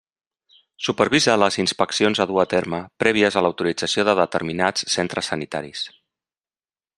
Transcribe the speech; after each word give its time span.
Supervisa 0.85 1.35
les 1.41 1.57
inspeccions 1.63 2.21
a 2.25 2.27
dur 2.31 2.39
a 2.43 2.45
terme, 2.53 2.79
prèvies 3.03 3.37
a 3.37 3.45
l'autorització 3.47 4.07
de 4.09 4.17
determinats 4.21 4.89
centres 4.95 5.31
sanitaris. 5.35 5.85